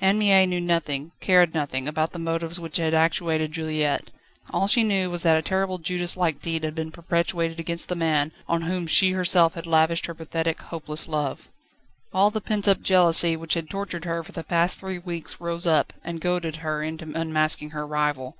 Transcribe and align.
Anne 0.00 0.16
Mie 0.16 0.46
knew 0.46 0.60
nothing, 0.60 1.10
cared 1.18 1.54
nothing, 1.54 1.88
about 1.88 2.12
the 2.12 2.18
motives 2.20 2.60
which 2.60 2.76
had 2.76 2.94
actuated 2.94 3.50
Juliette; 3.50 4.12
all 4.50 4.68
she 4.68 4.84
knew 4.84 5.10
was 5.10 5.24
that 5.24 5.36
a 5.36 5.42
terrible 5.42 5.78
Judas 5.78 6.16
like 6.16 6.40
deed 6.40 6.62
had 6.62 6.76
been 6.76 6.92
perpetrated 6.92 7.58
against 7.58 7.88
the 7.88 7.96
man, 7.96 8.30
on 8.46 8.62
whom 8.62 8.86
she 8.86 9.10
herself 9.10 9.54
had 9.54 9.66
lavished 9.66 10.06
her 10.06 10.14
pathetic, 10.14 10.60
hopeless 10.62 11.08
love. 11.08 11.48
All 12.14 12.30
the 12.30 12.40
pent 12.40 12.68
up 12.68 12.80
jealousy 12.80 13.34
which 13.34 13.54
had 13.54 13.68
tortured 13.68 14.04
her 14.04 14.22
for 14.22 14.30
the 14.30 14.44
past 14.44 14.78
three 14.78 15.00
weeks 15.00 15.40
rose 15.40 15.66
up, 15.66 15.92
and 16.04 16.20
goaded 16.20 16.54
her 16.62 16.84
into 16.84 17.12
unmasking 17.12 17.70
her 17.70 17.84
rival. 17.84 18.36